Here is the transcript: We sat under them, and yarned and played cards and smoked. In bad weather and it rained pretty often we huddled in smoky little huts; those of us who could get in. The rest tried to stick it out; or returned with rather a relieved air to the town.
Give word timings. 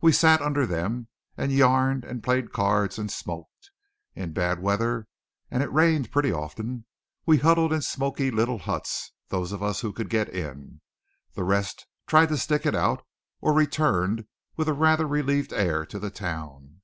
We 0.00 0.12
sat 0.12 0.40
under 0.40 0.66
them, 0.66 1.08
and 1.36 1.50
yarned 1.50 2.04
and 2.04 2.22
played 2.22 2.52
cards 2.52 2.96
and 2.96 3.10
smoked. 3.10 3.72
In 4.14 4.32
bad 4.32 4.62
weather 4.62 5.08
and 5.50 5.64
it 5.64 5.72
rained 5.72 6.12
pretty 6.12 6.30
often 6.30 6.84
we 7.26 7.38
huddled 7.38 7.72
in 7.72 7.82
smoky 7.82 8.30
little 8.30 8.58
huts; 8.60 9.10
those 9.30 9.50
of 9.50 9.64
us 9.64 9.80
who 9.80 9.92
could 9.92 10.10
get 10.10 10.28
in. 10.28 10.80
The 11.32 11.42
rest 11.42 11.86
tried 12.06 12.28
to 12.28 12.38
stick 12.38 12.64
it 12.64 12.76
out; 12.76 13.04
or 13.40 13.52
returned 13.52 14.26
with 14.56 14.68
rather 14.68 15.06
a 15.06 15.08
relieved 15.08 15.52
air 15.52 15.84
to 15.86 15.98
the 15.98 16.10
town. 16.12 16.80